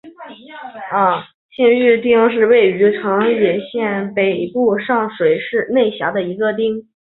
[1.55, 5.37] 信浓町是位于长野县北部上水
[5.69, 6.87] 内郡的一町。